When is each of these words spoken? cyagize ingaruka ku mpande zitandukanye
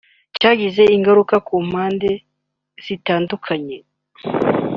cyagize 0.37 0.83
ingaruka 0.95 1.35
ku 1.47 1.55
mpande 1.67 2.09
zitandukanye 2.85 3.77